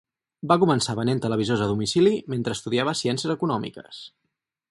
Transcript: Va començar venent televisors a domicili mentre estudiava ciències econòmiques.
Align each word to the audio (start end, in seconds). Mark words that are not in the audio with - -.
Va 0.51 0.55
començar 0.61 0.95
venent 0.99 1.21
televisors 1.25 1.61
a 1.65 1.67
domicili 1.73 2.15
mentre 2.35 2.57
estudiava 2.59 2.97
ciències 3.05 3.35
econòmiques. 3.37 4.01